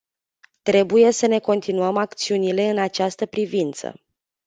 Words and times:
Trebuie 0.63 1.11
să 1.11 1.25
ne 1.27 1.39
continuăm 1.39 1.97
acțiunile 1.97 2.69
în 2.69 2.77
această 2.77 3.25
privință. 3.25 3.99